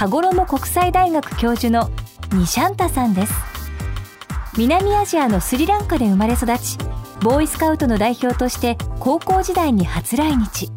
[0.00, 1.90] 羽衣国際大学教授の
[2.32, 3.34] ニシャンタさんです。
[4.56, 6.78] 南アジアのスリランカで生まれ育ち
[7.20, 10.70] ボーイスカウトの代表として高校時代に初来日。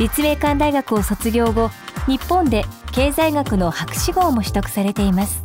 [0.00, 1.70] 立命館大学を卒業後
[2.08, 5.44] 日本で経済学の博士号も取得されています。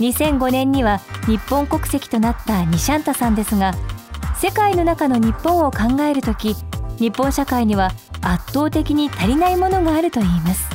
[0.00, 0.98] 2005年には
[1.28, 3.72] 日本国籍となったニシャンタさんですが
[4.36, 6.56] 世界の中の日本を考えるとき
[6.98, 10.73] 日本社会には圧倒的に足りないものがあるといいます。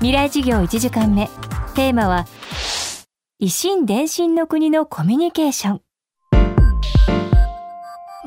[0.00, 1.28] 未来事業1時間目。
[1.74, 2.26] テーマは
[3.40, 5.80] 維新伝心の国のコミュニケーション。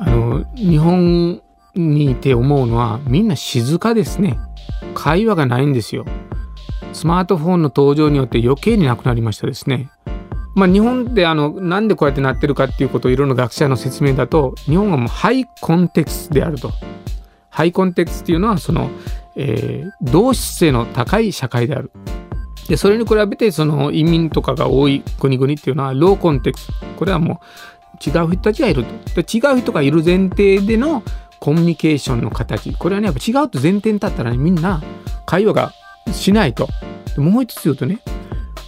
[0.00, 1.40] あの日本
[1.74, 4.38] にいて思うのはみんな静かですね。
[4.94, 6.04] 会話がないんですよ。
[6.92, 9.90] スマートフォンの登場によって余計になくなりましたですね。
[10.54, 16.72] まあ日本であのなんでこうやってなってるかっていうことをいろんな学者の説明だと日本はもうハイコンテクストであると。
[17.50, 18.88] ハイコンテクストっていうのはその、
[19.38, 21.92] えー、同質性の高い社会である。
[22.68, 27.40] でそれに比べてその移民とかが多い国々っていうのはローコンテクストこれはも
[27.94, 29.22] う違う人たちがいると。
[29.22, 31.02] で違う人がいる前提での
[31.40, 34.82] コミュニケーションの形これはねやっぱ違うと前提に立ったらねみんな
[35.24, 35.72] 会話が
[36.12, 36.68] しないと。
[37.16, 38.00] もう一つ言うとね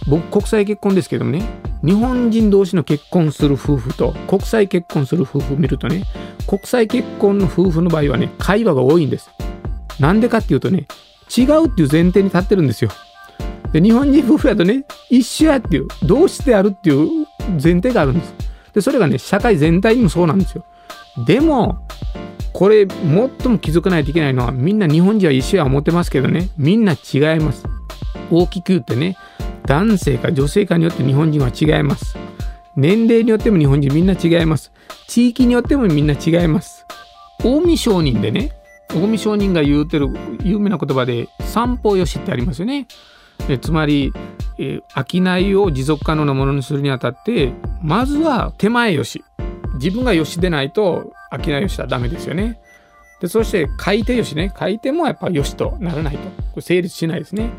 [0.07, 1.43] 僕国際結婚ですけどもね
[1.83, 6.03] 日本人同士の結婚する夫婦と国際結婚する夫婦を見るとね
[6.47, 9.29] 国際結婚の夫婦の場合はね会話が多いんです。
[9.99, 10.87] なんでかっていうとね
[11.35, 12.91] 違うっていう前提に立ってるんですよ。
[13.71, 18.33] で日本人夫婦だとね一緒やっていう同質であるっていう前提があるんです。
[18.73, 20.65] でそれがね社会全体にもそうなんですよ。
[21.25, 21.85] でも
[22.53, 23.07] これ最
[23.47, 27.65] も気づかないといけないのはみんな日本人は一緒や思ってますけどねみんな違います。
[28.29, 29.17] 大きく言ってね
[29.65, 32.17] 男性か女性かによって日本人は違います。
[32.75, 34.71] 年齢によっても日本人みんな違います。
[35.07, 36.85] 地域によってもみんな違います。
[37.41, 38.51] 近江商人でね
[38.91, 40.09] 近江商人が言うてる
[40.43, 42.87] 有名な言葉で散歩よしってありますよね。
[43.47, 44.11] えつまり、
[44.59, 49.23] え、商いを持続可能なものにするにあたってまずは手前よし。
[49.75, 52.59] 自分がよしでないと商いをしたらダメですよね。
[53.21, 54.51] でそして買い手よしね。
[54.53, 56.23] 買い手もやっぱよしとならないと。
[56.29, 57.49] これ成立しないですね。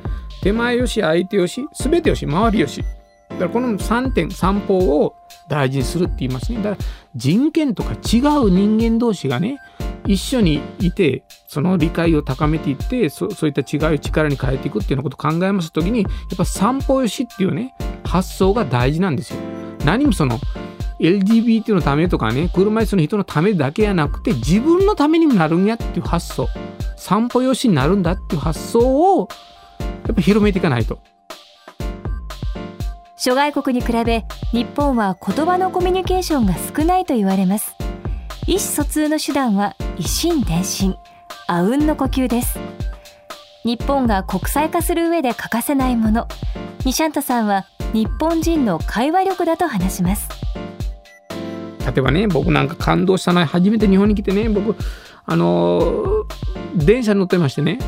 [0.43, 2.85] 手前よし相手よし全てよし周りよし。
[3.31, 5.15] だからこの3点三方を
[5.49, 6.59] 大事にするって言いますね。
[6.59, 6.77] だから
[7.17, 9.59] 人権とか違う人間同士がね
[10.07, 17.75] 一緒にいてその理解を高めていってそそういった違いを力に変えていくっていうようなことを考えますときにやっぱ散歩よしっていうね
[18.05, 19.41] 発想が大事なんですよ。
[19.85, 20.39] 何もその
[21.01, 26.49] LGBT のためとかね車椅子の人のためだけじゃなくて自分のためにもなるんやっていう発想。
[26.97, 29.29] 散歩よしになるんだっていう発想を
[29.81, 31.01] やっぱ広めていかないと。
[33.17, 37.75] 諸外国に比べ日本は言葉のコミュニケーションが少ないと言われます。
[38.47, 40.97] 意思疎通の手段は維心伝心。
[41.47, 42.59] あうんの呼吸です。
[43.63, 46.27] 日本が国際化する上で欠かせないもの。
[46.85, 50.29] ニシャンタさんは日本人の会話力だと話します。
[51.87, 54.75] 例えばね僕なんか感動したのは初めて日本に来てね僕
[55.25, 57.79] あのー、電車に乗ってましてね。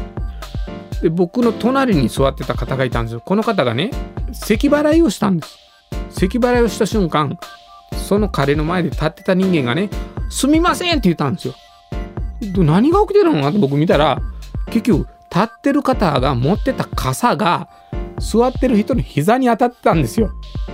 [1.03, 3.23] で僕の隣に座ってた方がいたんですよ。
[3.25, 3.91] この方がね
[4.33, 5.59] 咳払いをしたんです。
[6.11, 7.41] 咳払いをした瞬間
[7.93, 9.91] その彼の前で立ってた人間がね
[10.31, 11.55] 「すみません」って言ったんですよ。
[12.53, 14.21] 何が起きてるのかと僕見たら
[14.67, 17.69] 結局立ってる方が持ってた傘が
[18.19, 20.31] 座ってる人の膝に当たってたんですよ。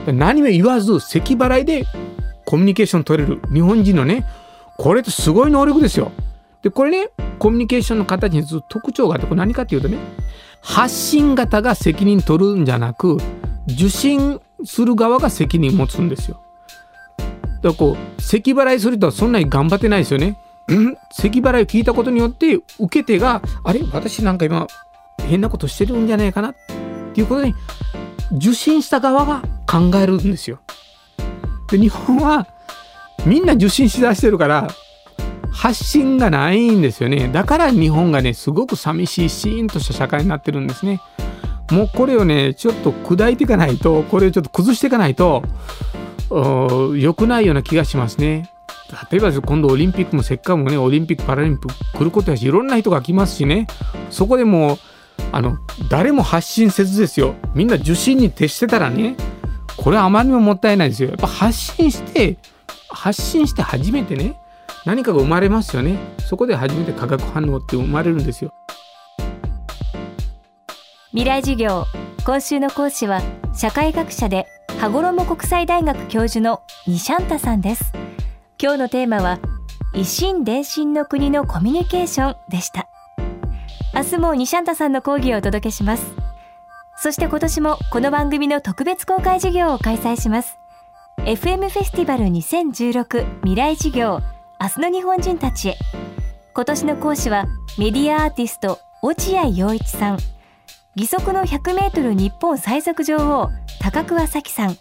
[0.06, 1.84] 何も言わず咳払いで
[2.44, 3.40] コミュニケーション取れる。
[3.52, 4.26] 日本人のね
[4.76, 6.12] これってすごい能力ですよ。
[6.62, 9.96] でこれねコミュニケーションの形に特徴があってこれ何かっていうとね
[10.60, 13.16] 発信型が責任取るんじゃなく
[13.66, 16.40] 受信する側が責任持つんですよ。
[17.18, 17.28] だか
[17.62, 20.38] らこう咳払いする人はそんなに頑張ってないですよね。
[20.74, 20.96] ん？
[21.12, 23.80] 咳払いを聞いたことによって受け手があれ？
[23.92, 24.66] 私なんか今
[25.22, 26.54] 変なことしてるんじゃないかなっ
[27.14, 27.54] ていうことに
[28.32, 30.60] 受信した側が考えるんですよ。
[31.70, 32.46] で日本は
[33.26, 34.68] みんな受信しだしてるから
[35.52, 37.28] 発信がないんですよね。
[37.28, 41.00] だから日本がねすごく寂しいシーンとした社会になってるんですね。
[41.70, 45.44] もうこれをねちょっと砕いていかないとこれをちょっと崩していかないと
[46.96, 48.50] 良くないような気がしますね。
[49.10, 53.66] 例えば今度オリンピックもせっかくもねオリンピック・パラリンピック来ることやしいろんな人が来ますしね。
[54.10, 54.78] そこでも
[55.32, 55.58] あの
[55.88, 57.34] 誰も発信せずですよ。
[57.54, 59.16] みんな受信に徹してたらね
[59.76, 61.10] これはあまりにももったいないですよ。
[61.10, 62.36] やっぱ発信して
[62.88, 64.36] 発信して初めてね
[64.84, 65.98] 何かが生まれますよね。
[66.26, 68.52] そこで初めて化学反応って生まれるんですよ。
[71.12, 71.86] 未来授業
[72.24, 73.20] 今週の講師は
[73.54, 74.46] 社会学者で
[74.78, 77.99] 羽衣国際大学教授のニシャンタさんです。
[78.62, 79.38] 今日のテーマは
[79.94, 82.90] 維新伝心の国のコミュニケーションでした。
[83.94, 86.04] 明日もニシャさんの講義をお届けします。
[86.98, 90.58] そして今年もこの番組の特別公開授業を開催します。
[91.20, 94.20] FM フェスティバル2016未来授業
[94.60, 95.78] 明日の日本人たちへ。
[96.52, 97.46] 今年の講師は
[97.78, 100.18] メディアアーティスト落合陽一さん。
[100.96, 103.48] 義足の 100m 日本最速女王
[103.80, 104.76] 高桑早紀さん。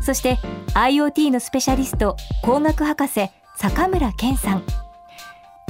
[0.00, 0.38] そして
[0.74, 4.62] IoT のスペシャリスト工学博士坂村健さん。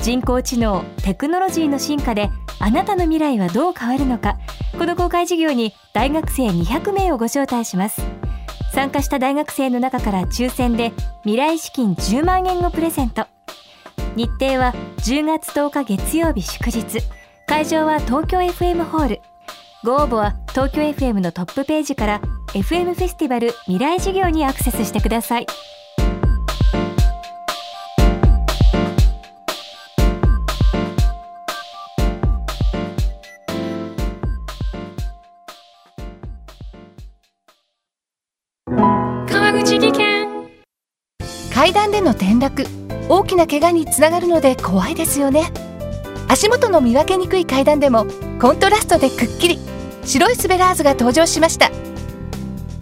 [0.03, 4.37] 人工知能テクノロジーの進化であなたの未来はどう変わるのか。
[4.79, 8.03] この公開授業に大学生200名をご招待します。
[8.75, 10.93] 参加した大学生の中から抽選で
[11.23, 13.27] 未来資金10万円をプレゼント。
[14.17, 17.03] 日程は10月10日月曜日祝日。
[17.47, 19.21] 会場は東京 FM ホール。
[19.83, 22.21] ご応募は東京 FM のトップページから
[22.53, 25.47] FM フェスティバル未来事業にアクセスしてください。
[38.67, 40.29] 川口技研。
[41.55, 42.67] 階段での転落。
[43.09, 45.53] 大きな怪我につながるので怖いですよね。
[46.27, 48.07] 足元の見分けにくい階段でも
[48.41, 49.59] コントラストでくっきり。
[50.05, 51.71] 白いスベラーズが登場しました。